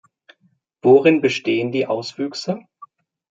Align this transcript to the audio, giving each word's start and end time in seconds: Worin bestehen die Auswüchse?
Worin 0.81 1.21
bestehen 1.21 1.71
die 1.71 1.85
Auswüchse? 1.85 2.63